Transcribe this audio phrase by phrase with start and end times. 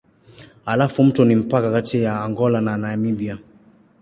[0.65, 3.37] Halafu mto ni mpaka kati ya Angola na Namibia.